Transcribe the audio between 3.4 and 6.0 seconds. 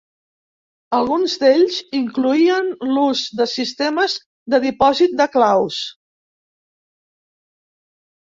de sistemes de dipòsit de claus.